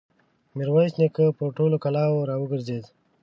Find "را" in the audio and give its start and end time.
2.29-2.35